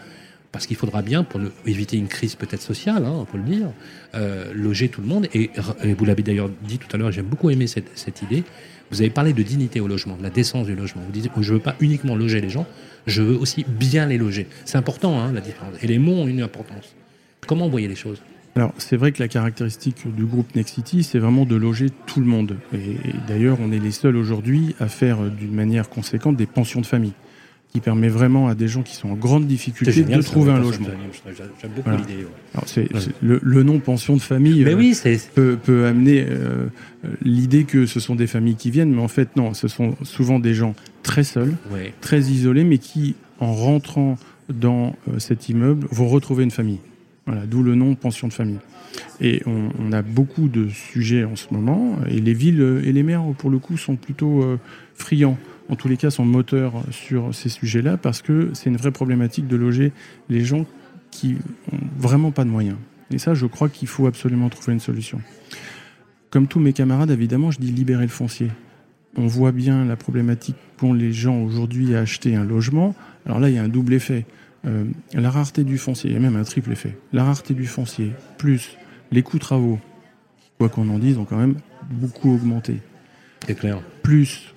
parce 0.52 0.66
qu'il 0.66 0.76
faudra 0.76 1.02
bien, 1.02 1.22
pour 1.22 1.40
éviter 1.64 1.96
une 1.96 2.08
crise 2.08 2.34
peut-être 2.34 2.62
sociale, 2.62 3.04
on 3.04 3.24
peut 3.24 3.38
le 3.38 3.44
dire, 3.44 3.68
euh, 4.14 4.52
loger 4.52 4.88
tout 4.88 5.00
le 5.00 5.06
monde. 5.06 5.28
Et, 5.32 5.50
vous 5.96 6.04
l'avez 6.04 6.22
d'ailleurs 6.22 6.50
dit 6.62 6.78
tout 6.78 6.88
à 6.92 6.98
l'heure, 6.98 7.12
j'aime 7.12 7.26
beaucoup 7.26 7.50
aimé 7.50 7.66
cette, 7.66 8.22
idée, 8.22 8.42
vous 8.90 9.00
avez 9.00 9.10
parlé 9.10 9.32
de 9.32 9.42
dignité 9.42 9.78
au 9.78 9.86
logement, 9.86 10.16
de 10.16 10.22
la 10.22 10.30
décence 10.30 10.66
du 10.66 10.74
logement. 10.74 11.02
Vous 11.06 11.12
dites, 11.12 11.30
je 11.40 11.52
ne 11.52 11.58
veux 11.58 11.62
pas 11.62 11.76
uniquement 11.80 12.16
loger 12.16 12.40
les 12.40 12.50
gens, 12.50 12.66
je 13.06 13.22
veux 13.22 13.36
aussi 13.36 13.64
bien 13.68 14.06
les 14.06 14.18
loger. 14.18 14.48
C'est 14.64 14.78
important, 14.78 15.20
hein, 15.20 15.32
la 15.32 15.40
différence. 15.40 15.74
Et 15.82 15.86
les 15.86 15.98
mots 15.98 16.14
ont 16.14 16.26
une 16.26 16.42
importance. 16.42 16.96
Comment 17.46 17.66
vous 17.66 17.70
voyez 17.70 17.88
les 17.88 17.94
choses? 17.94 18.20
Alors, 18.56 18.74
c'est 18.78 18.96
vrai 18.96 19.12
que 19.12 19.22
la 19.22 19.28
caractéristique 19.28 20.12
du 20.12 20.24
groupe 20.24 20.56
Nexity, 20.56 21.04
c'est 21.04 21.20
vraiment 21.20 21.44
de 21.44 21.54
loger 21.54 21.86
tout 22.06 22.18
le 22.18 22.26
monde. 22.26 22.56
et 22.74 22.96
d'ailleurs, 23.28 23.58
on 23.60 23.70
est 23.70 23.78
les 23.78 23.92
seuls 23.92 24.16
aujourd'hui 24.16 24.74
à 24.80 24.88
faire 24.88 25.22
euh, 25.22 25.28
d'une 25.28 25.54
manière 25.54 25.88
conséquente 25.88 26.36
des 26.36 26.46
pensions 26.46 26.80
de 26.80 26.86
famille 26.86 27.12
qui 27.72 27.80
permet 27.80 28.08
vraiment 28.08 28.48
à 28.48 28.54
des 28.54 28.66
gens 28.66 28.82
qui 28.82 28.96
sont 28.96 29.10
en 29.10 29.14
grande 29.14 29.46
difficulté 29.46 30.02
de 30.02 30.22
trouver 30.22 30.50
un 30.50 30.60
logement. 30.60 30.88
J'aime 31.60 31.70
beaucoup 31.74 31.90
l'idée. 31.90 32.26
Le, 33.22 33.62
nom 33.62 33.78
pension 33.78 34.16
de 34.16 34.20
famille 34.20 34.64
euh, 34.64 35.56
peut, 35.56 35.86
amener 35.86 36.26
euh, 36.28 36.66
l'idée 37.22 37.64
que 37.64 37.86
ce 37.86 38.00
sont 38.00 38.16
des 38.16 38.26
familles 38.26 38.56
qui 38.56 38.70
viennent, 38.70 38.92
mais 38.92 39.02
en 39.02 39.08
fait 39.08 39.36
non, 39.36 39.54
ce 39.54 39.68
sont 39.68 39.94
souvent 40.02 40.40
des 40.40 40.54
gens 40.54 40.74
très 41.02 41.22
seuls, 41.22 41.54
très 42.00 42.20
isolés, 42.22 42.64
mais 42.64 42.78
qui, 42.78 43.14
en 43.38 43.52
rentrant 43.52 44.16
dans 44.48 44.96
euh, 45.08 45.18
cet 45.18 45.48
immeuble, 45.48 45.86
vont 45.92 46.08
retrouver 46.08 46.42
une 46.42 46.50
famille. 46.50 46.80
Voilà, 47.26 47.46
d'où 47.46 47.62
le 47.62 47.76
nom 47.76 47.94
pension 47.94 48.26
de 48.26 48.32
famille. 48.32 48.58
Et 49.20 49.42
on, 49.46 49.68
on, 49.78 49.92
a 49.92 50.02
beaucoup 50.02 50.48
de 50.48 50.68
sujets 50.68 51.22
en 51.22 51.36
ce 51.36 51.54
moment, 51.54 51.98
et 52.08 52.20
les 52.20 52.34
villes 52.34 52.82
et 52.84 52.90
les 52.90 53.04
maires, 53.04 53.22
pour 53.38 53.50
le 53.50 53.58
coup, 53.58 53.76
sont 53.76 53.94
plutôt 53.94 54.44
friands 54.96 55.38
en 55.70 55.76
tous 55.76 55.86
les 55.86 55.96
cas, 55.96 56.10
sont 56.10 56.24
moteurs 56.24 56.82
sur 56.90 57.32
ces 57.32 57.48
sujets-là 57.48 57.96
parce 57.96 58.22
que 58.22 58.50
c'est 58.54 58.68
une 58.68 58.76
vraie 58.76 58.90
problématique 58.90 59.46
de 59.46 59.56
loger 59.56 59.92
les 60.28 60.44
gens 60.44 60.66
qui 61.12 61.36
ont 61.72 61.78
vraiment 61.96 62.32
pas 62.32 62.44
de 62.44 62.50
moyens. 62.50 62.76
Et 63.12 63.18
ça, 63.18 63.34
je 63.34 63.46
crois 63.46 63.68
qu'il 63.68 63.86
faut 63.86 64.06
absolument 64.06 64.48
trouver 64.48 64.72
une 64.72 64.80
solution. 64.80 65.20
Comme 66.30 66.48
tous 66.48 66.60
mes 66.60 66.72
camarades, 66.72 67.10
évidemment, 67.10 67.52
je 67.52 67.60
dis 67.60 67.70
libérer 67.70 68.02
le 68.02 68.08
foncier. 68.08 68.48
On 69.16 69.26
voit 69.26 69.52
bien 69.52 69.84
la 69.84 69.96
problématique 69.96 70.56
qu'ont 70.76 70.92
les 70.92 71.12
gens 71.12 71.40
aujourd'hui 71.40 71.94
à 71.94 72.00
acheter 72.00 72.34
un 72.34 72.44
logement. 72.44 72.94
Alors 73.24 73.38
là, 73.38 73.48
il 73.48 73.54
y 73.54 73.58
a 73.58 73.62
un 73.62 73.68
double 73.68 73.94
effet. 73.94 74.26
Euh, 74.66 74.84
la 75.14 75.30
rareté 75.30 75.64
du 75.64 75.78
foncier, 75.78 76.10
il 76.10 76.14
y 76.14 76.16
a 76.16 76.20
même 76.20 76.36
un 76.36 76.44
triple 76.44 76.72
effet. 76.72 76.96
La 77.12 77.24
rareté 77.24 77.54
du 77.54 77.66
foncier, 77.66 78.12
plus 78.38 78.76
les 79.12 79.22
coûts 79.22 79.38
travaux, 79.38 79.78
quoi 80.58 80.68
qu'on 80.68 80.88
en 80.88 80.98
dise, 80.98 81.16
ont 81.16 81.24
quand 81.24 81.38
même 81.38 81.56
beaucoup 81.90 82.34
augmenté. 82.34 82.78
C'est 83.46 83.54
clair. 83.54 83.80
Plus 84.02 84.54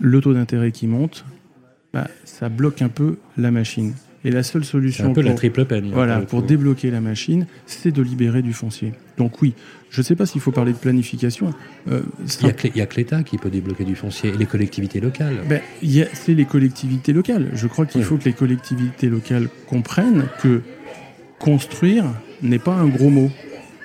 le 0.00 0.20
taux 0.20 0.34
d'intérêt 0.34 0.72
qui 0.72 0.86
monte, 0.86 1.24
bah, 1.92 2.08
ça 2.24 2.48
bloque 2.48 2.82
un 2.82 2.88
peu 2.88 3.16
la 3.36 3.50
machine. 3.50 3.94
Et 4.24 4.30
la 4.30 4.42
seule 4.42 4.64
solution 4.64 5.06
un 5.06 5.08
peu 5.08 5.22
pour, 5.22 5.30
la 5.30 5.34
triple 5.36 5.64
peine, 5.64 5.90
voilà, 5.92 6.20
pour 6.20 6.42
débloquer 6.42 6.90
la 6.90 7.00
machine, 7.00 7.46
c'est 7.66 7.92
de 7.92 8.02
libérer 8.02 8.42
du 8.42 8.52
foncier. 8.52 8.92
Donc 9.16 9.40
oui, 9.40 9.54
je 9.90 10.00
ne 10.00 10.04
sais 10.04 10.16
pas 10.16 10.26
s'il 10.26 10.40
faut 10.40 10.50
parler 10.50 10.72
de 10.72 10.76
planification. 10.76 11.54
Euh, 11.88 12.02
il 12.40 12.46
n'y 12.74 12.80
a, 12.80 12.86
que 12.86 12.96
l'État 12.96 13.22
qui 13.22 13.38
peut 13.38 13.48
débloquer 13.48 13.84
du 13.84 13.94
foncier 13.94 14.30
et 14.30 14.36
les 14.36 14.46
collectivités 14.46 15.00
locales. 15.00 15.36
Ben, 15.48 15.60
c'est 16.12 16.34
les 16.34 16.44
collectivités 16.46 17.12
locales. 17.12 17.50
Je 17.54 17.66
crois 17.68 17.86
qu'il 17.86 18.02
faut 18.02 18.16
que 18.16 18.24
les 18.24 18.32
collectivités 18.32 19.08
locales 19.08 19.48
comprennent 19.68 20.24
que 20.42 20.62
construire 21.38 22.04
n'est 22.42 22.58
pas 22.58 22.74
un 22.74 22.88
gros 22.88 23.10
mot. 23.10 23.30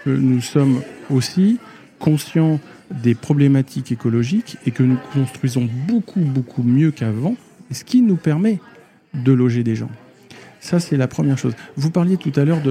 Que 0.03 0.09
nous 0.09 0.41
sommes 0.41 0.81
aussi 1.09 1.59
conscients 1.99 2.59
des 2.91 3.15
problématiques 3.15 3.91
écologiques 3.91 4.57
et 4.65 4.71
que 4.71 4.83
nous 4.83 4.97
construisons 5.13 5.67
beaucoup, 5.87 6.19
beaucoup 6.19 6.63
mieux 6.63 6.91
qu'avant, 6.91 7.35
ce 7.71 7.83
qui 7.83 8.01
nous 8.01 8.15
permet 8.15 8.59
de 9.13 9.31
loger 9.31 9.63
des 9.63 9.75
gens. 9.75 9.89
Ça, 10.59 10.79
c'est 10.79 10.97
la 10.97 11.07
première 11.07 11.37
chose. 11.37 11.53
Vous 11.75 11.89
parliez 11.89 12.17
tout 12.17 12.31
à 12.35 12.45
l'heure 12.45 12.61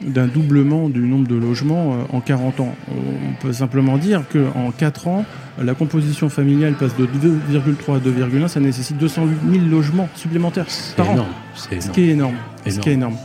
d'un 0.00 0.26
doublement 0.26 0.88
du 0.88 1.00
nombre 1.00 1.28
de 1.28 1.34
logements 1.34 1.94
euh, 1.94 2.16
en 2.16 2.20
40 2.20 2.60
ans. 2.60 2.74
On 2.88 3.34
peut 3.42 3.52
simplement 3.52 3.98
dire 3.98 4.24
qu'en 4.32 4.70
4 4.70 5.08
ans, 5.08 5.24
la 5.62 5.74
composition 5.74 6.28
familiale 6.28 6.74
passe 6.74 6.96
de 6.96 7.06
2,3 7.06 7.96
à 7.96 7.98
2,1, 7.98 8.48
ça 8.48 8.60
nécessite 8.60 8.96
208 8.96 9.60
000 9.60 9.66
logements 9.66 10.08
supplémentaires 10.16 10.66
par 10.96 11.10
an. 11.10 11.26
Ce 11.54 11.90
qui 11.90 12.02
est 12.02 12.08
énorme. 12.08 12.36
Ce 12.66 12.78
qui 12.78 12.88
est 12.88 12.94
énorme. 12.94 13.16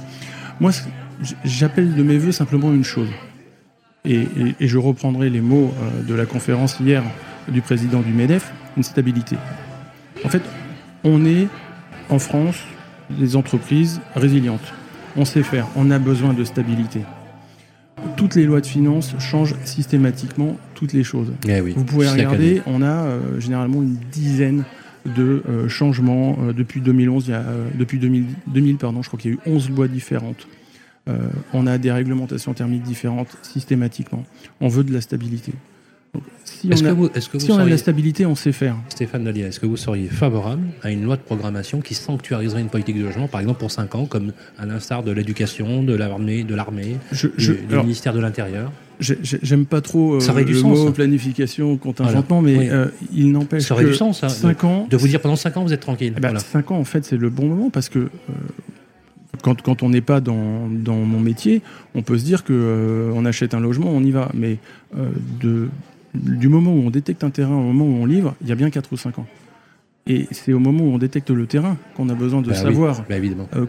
Moi, 0.60 0.72
j'appelle 1.46 1.96
de 1.96 2.04
mes 2.04 2.18
voeux 2.18 2.34
simplement 2.34 2.74
une 2.74 2.84
chose 2.84 3.10
et, 4.06 4.28
je 4.60 4.78
reprendrai 4.78 5.30
les 5.30 5.42
mots 5.42 5.74
euh, 5.82 6.04
de 6.04 6.14
la 6.14 6.26
conférence 6.26 6.80
hier 6.80 7.04
du 7.48 7.62
président 7.62 8.02
du 8.02 8.14
MEDEF, 8.14 8.52
une 8.78 8.84
stabilité. 8.84 9.36
En 10.24 10.30
fait, 10.30 10.42
on 11.04 11.26
est 11.26 11.48
en 12.10 12.20
France 12.20 12.58
des 13.10 13.36
entreprises 13.36 14.02
résilientes. 14.16 14.74
On 15.16 15.26
sait 15.26 15.44
faire, 15.44 15.68
on 15.76 15.92
a 15.92 16.00
besoin 16.00 16.34
de 16.34 16.44
stabilité. 16.44 17.02
Toutes 18.16 18.36
les 18.36 18.46
lois 18.46 18.62
de 18.62 18.66
finances 18.66 19.16
changent 19.20 19.56
systématiquement 19.66 20.58
toutes 20.76 20.94
les 20.94 21.04
choses. 21.04 21.34
Eh 21.48 21.60
Vous 21.60 21.84
pouvez 21.84 22.08
regarder, 22.08 22.62
on 22.66 22.82
a 22.82 22.86
euh, 22.86 23.40
généralement 23.40 23.82
une 23.82 23.98
dizaine 24.12 24.64
de 25.06 25.44
euh, 25.50 25.68
changements 25.68 26.38
depuis 26.56 26.80
2011. 26.80 27.26
Il 27.28 27.32
y 27.32 27.34
a, 27.34 27.44
depuis 27.78 27.98
2000, 27.98 28.26
2000, 28.48 28.78
pardon, 28.78 29.02
je 29.02 29.08
crois 29.08 29.20
qu'il 29.20 29.32
y 29.32 29.34
a 29.34 29.38
eu 29.38 29.40
11 29.46 29.72
lois 29.72 29.88
différentes. 29.88 30.48
Euh, 31.10 31.18
on 31.54 31.68
a 31.68 31.78
des 31.78 31.92
réglementations 31.92 32.54
thermiques 32.54 32.84
différentes 32.84 33.36
systématiquement. 33.42 34.24
On 34.62 34.68
veut 34.68 34.84
de 34.84 34.94
la 34.94 35.02
stabilité. 35.02 35.54
si 36.46 36.68
on, 36.68 37.58
a, 37.58 37.66
de 37.66 37.70
la 37.70 37.78
stabilité, 37.78 38.26
on 38.26 38.36
sait 38.36 38.52
faire. 38.52 38.76
Stéphane 38.90 39.24
Dallier, 39.24 39.44
est-ce 39.44 39.60
que 39.60 39.66
vous 39.66 39.78
seriez 39.78 40.08
favorable 40.08 40.64
à 40.84 40.92
une 40.92 41.04
loi 41.04 41.16
de 41.16 41.22
programmation 41.22 41.82
qui 41.82 41.96
sanctuariserait 41.96 42.62
une 42.62 42.70
politique 42.70 42.98
de 42.98 43.04
logement, 43.04 43.28
par 43.28 43.42
exemple 43.42 43.60
pour 43.60 43.72
5 43.72 43.96
ans, 43.96 44.06
comme 44.06 44.34
à 44.58 44.66
l'instar 44.66 45.04
de 45.04 45.12
l'éducation, 45.12 45.84
de 45.84 45.94
l'armée, 45.94 46.44
de 46.44 46.56
l'armée, 46.56 46.98
du, 47.38 47.58
ministère 47.72 48.14
de 48.14 48.20
l'Intérieur? 48.20 48.72
J'aime 49.00 49.66
pas 49.66 49.80
trop 49.80 50.16
euh, 50.16 50.44
le 50.44 50.62
mot 50.62 50.92
planification, 50.92 51.78
contingentement, 51.78 52.42
mais 52.42 52.70
euh, 52.70 52.88
il 53.14 53.32
n'empêche 53.32 53.70
que 53.70 53.84
du 53.84 53.96
sens, 53.96 54.28
5 54.28 54.64
ans, 54.66 54.88
de 54.90 54.98
vous 54.98 55.08
dire 55.08 55.22
pendant 55.22 55.38
5 55.38 55.56
ans 55.58 55.64
vous 55.64 55.74
êtes 55.74 55.80
tranquille. 55.80 56.14
5 56.38 56.72
ans, 56.72 56.78
en 56.78 56.84
fait, 56.84 57.06
c'est 57.06 57.18
le 57.18 57.30
bon 57.30 57.48
moment 57.48 57.70
parce 57.70 57.88
que 57.88 58.10
quand, 59.42 59.62
quand 59.62 59.84
on 59.84 59.90
n'est 59.90 60.02
pas 60.02 60.22
dans, 60.22 60.68
dans, 60.70 60.96
mon 60.98 61.20
métier, 61.20 61.62
on 61.96 62.02
peut 62.02 62.18
se 62.18 62.26
dire 62.26 62.44
que 62.44 63.12
on 63.14 63.26
achète 63.26 63.54
un 63.54 63.60
logement, 63.60 63.90
on 63.90 64.04
y 64.04 64.12
va. 64.12 64.30
Mais 64.34 64.58
de, 65.42 65.70
du 66.14 66.48
moment 66.48 66.74
où 66.74 66.80
on 66.80 66.90
détecte 66.90 67.24
un 67.24 67.30
terrain 67.30 67.56
au 67.56 67.72
moment 67.72 67.86
où 67.86 68.02
on 68.02 68.06
livre, 68.06 68.36
il 68.42 68.50
y 68.50 68.52
a 68.52 68.56
bien 68.56 68.70
4 68.70 68.92
ou 68.92 68.98
5 68.98 69.20
ans. 69.20 69.28
Et 70.08 70.28
c'est 70.32 70.54
au 70.54 70.60
moment 70.60 70.84
où 70.84 70.94
on 70.94 70.98
détecte 70.98 71.30
le 71.30 71.46
terrain 71.46 71.78
qu'on 71.96 72.10
a 72.10 72.16
besoin 72.16 72.42
de 72.42 72.50
bah 72.50 72.56
savoir 72.56 73.04
bah 73.08 73.16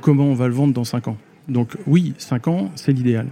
comment 0.01 0.25
on 0.25 0.35
va 0.35 0.49
le 0.49 0.55
vendre 0.55 0.73
dans 0.73 0.85
5 0.85 1.09
ans. 1.09 1.17
Donc 1.49 1.77
oui, 1.87 2.15
5 2.19 2.49
ans, 2.49 2.71
c'est 2.77 2.93
l'idéal. 2.93 3.27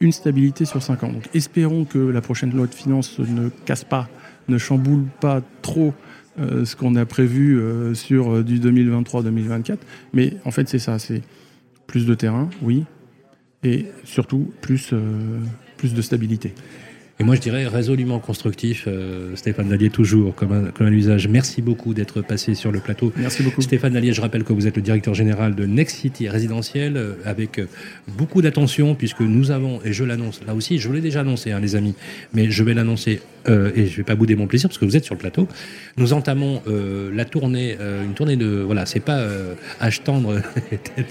Une 0.00 0.12
stabilité 0.12 0.64
sur 0.64 0.82
5 0.82 1.04
ans. 1.04 1.12
Donc 1.12 1.28
espérons 1.34 1.84
que 1.84 1.98
la 1.98 2.20
prochaine 2.20 2.54
loi 2.54 2.66
de 2.66 2.74
finances 2.74 3.18
ne 3.18 3.48
casse 3.66 3.84
pas, 3.84 4.08
ne 4.48 4.58
chamboule 4.58 5.04
pas 5.20 5.42
trop 5.62 5.92
euh, 6.40 6.64
ce 6.64 6.74
qu'on 6.74 6.96
a 6.96 7.04
prévu 7.04 7.58
euh, 7.58 7.94
sur 7.94 8.36
euh, 8.36 8.42
du 8.42 8.58
2023-2024. 8.58 9.76
Mais 10.14 10.34
en 10.44 10.50
fait, 10.50 10.68
c'est 10.68 10.78
ça, 10.78 10.98
c'est 10.98 11.22
plus 11.86 12.06
de 12.06 12.14
terrain, 12.14 12.48
oui, 12.62 12.84
et 13.62 13.86
surtout 14.04 14.52
plus, 14.60 14.92
plus 15.76 15.94
de 15.94 16.02
stabilité. 16.02 16.54
Et 17.20 17.22
moi, 17.22 17.36
je 17.36 17.40
dirais 17.40 17.68
résolument 17.68 18.18
constructif, 18.18 18.86
euh, 18.88 19.36
Stéphane 19.36 19.68
Dallier, 19.68 19.88
toujours 19.88 20.34
comme 20.34 20.50
un, 20.50 20.70
comme 20.72 20.88
un 20.88 20.92
usage. 20.92 21.28
Merci 21.28 21.62
beaucoup 21.62 21.94
d'être 21.94 22.22
passé 22.22 22.56
sur 22.56 22.72
le 22.72 22.80
plateau. 22.80 23.12
Merci 23.16 23.44
beaucoup. 23.44 23.62
Stéphane 23.62 23.92
Dallier, 23.92 24.12
je 24.12 24.20
rappelle 24.20 24.42
que 24.42 24.52
vous 24.52 24.66
êtes 24.66 24.74
le 24.74 24.82
directeur 24.82 25.14
général 25.14 25.54
de 25.54 25.64
Next 25.64 25.98
City 25.98 26.28
résidentiel, 26.28 26.96
euh, 26.96 27.12
avec 27.24 27.60
euh, 27.60 27.68
beaucoup 28.08 28.42
d'attention, 28.42 28.96
puisque 28.96 29.20
nous 29.20 29.52
avons, 29.52 29.80
et 29.84 29.92
je 29.92 30.02
l'annonce 30.02 30.40
là 30.44 30.56
aussi, 30.56 30.78
je 30.78 30.90
l'ai 30.90 31.00
déjà 31.00 31.20
annoncé, 31.20 31.52
hein, 31.52 31.60
les 31.60 31.76
amis, 31.76 31.94
mais 32.32 32.50
je 32.50 32.64
vais 32.64 32.74
l'annoncer, 32.74 33.20
et 33.46 33.86
je 33.86 33.96
vais 33.98 34.04
pas 34.04 34.14
bouder 34.14 34.36
mon 34.36 34.46
plaisir, 34.46 34.70
parce 34.70 34.78
que 34.78 34.86
vous 34.86 34.96
êtes 34.96 35.04
sur 35.04 35.14
le 35.14 35.20
plateau. 35.20 35.46
Nous 35.98 36.14
entamons 36.14 36.62
la 36.66 37.26
tournée, 37.26 37.76
une 38.02 38.14
tournée 38.14 38.36
de, 38.36 38.46
voilà, 38.46 38.86
c'est 38.86 39.00
pas 39.00 39.22
âge 39.82 40.02
tendre, 40.02 40.40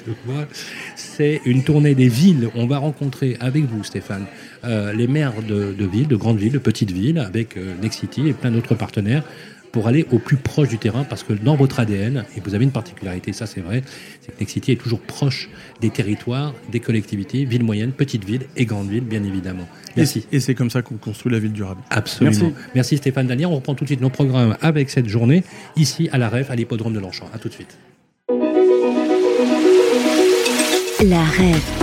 c'est 0.95 1.41
une 1.45 1.63
tournée 1.63 1.93
des 1.93 2.07
villes. 2.07 2.49
On 2.55 2.65
va 2.65 2.79
rencontrer 2.79 3.37
avec 3.39 3.65
vous, 3.65 3.83
Stéphane, 3.83 4.25
les 4.63 5.05
maires 5.05 5.43
de, 5.47 5.75
de 5.77 5.85
de 6.01 6.15
grandes 6.15 6.39
villes, 6.39 6.53
de 6.53 6.59
petites 6.59 6.91
villes, 6.91 7.19
avec 7.19 7.57
euh, 7.57 7.73
Nexity 7.81 8.27
et 8.27 8.33
plein 8.33 8.51
d'autres 8.51 8.75
partenaires 8.75 9.23
pour 9.71 9.87
aller 9.87 10.05
au 10.11 10.19
plus 10.19 10.37
proche 10.37 10.69
du 10.69 10.77
terrain, 10.77 11.03
parce 11.03 11.23
que 11.23 11.33
dans 11.33 11.55
votre 11.55 11.79
ADN, 11.79 12.25
et 12.37 12.41
vous 12.41 12.53
avez 12.53 12.63
une 12.63 12.71
particularité, 12.71 13.33
ça 13.33 13.47
c'est 13.47 13.59
vrai, 13.59 13.81
c'est 14.21 14.31
que 14.31 14.39
Nexity 14.39 14.71
est 14.71 14.75
toujours 14.75 14.99
proche 14.99 15.49
des 15.81 15.89
territoires, 15.89 16.53
des 16.71 16.79
collectivités, 16.79 17.43
villes 17.43 17.63
moyennes, 17.63 17.91
petites 17.91 18.23
villes 18.23 18.45
et 18.55 18.65
grandes 18.65 18.89
villes, 18.89 19.03
bien 19.03 19.23
évidemment. 19.23 19.67
Merci. 19.97 20.27
Et 20.31 20.39
c'est 20.39 20.53
comme 20.53 20.69
ça 20.69 20.83
qu'on 20.83 20.97
construit 20.97 21.31
la 21.31 21.39
ville 21.39 21.53
durable. 21.53 21.81
Absolument. 21.89 22.53
Merci, 22.75 22.97
Stéphane 22.97 23.25
Daniel. 23.25 23.47
On 23.47 23.55
reprend 23.55 23.73
tout 23.73 23.83
de 23.83 23.89
suite 23.89 24.01
nos 24.01 24.11
programmes 24.11 24.55
avec 24.61 24.91
cette 24.91 25.07
journée, 25.07 25.43
ici 25.75 26.07
à 26.11 26.19
la 26.19 26.29
REF, 26.29 26.51
à 26.51 26.55
l'hippodrome 26.55 26.93
de 26.93 26.99
Longchamp. 26.99 27.29
A 27.33 27.39
tout 27.39 27.49
de 27.49 27.53
suite. 27.53 27.75
La 31.09 31.23
REF 31.23 31.82